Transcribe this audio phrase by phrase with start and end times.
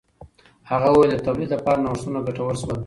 [0.71, 2.77] هغه وویل د تولید لپاره نوښتونه ګټور شول.